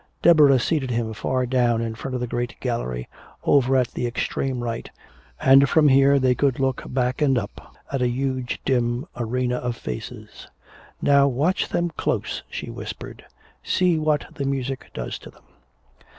[0.23, 3.07] Deborah seated him far down in the front of the great gallery,
[3.43, 4.89] over at the extreme right,
[5.39, 9.75] and from here they could look back and up at a huge dim arena of
[9.75, 10.47] faces.
[11.03, 13.23] "Now watch them close," she whispered.
[13.61, 15.43] "See what the music does to them."